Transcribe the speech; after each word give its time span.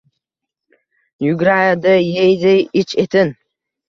Yuguradi, 1.25 1.91
yeydi 2.13 2.55
ich-etin 2.81 3.31